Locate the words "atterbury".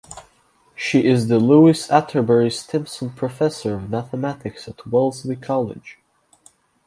1.91-2.49